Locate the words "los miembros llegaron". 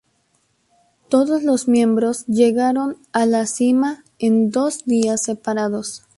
1.43-2.97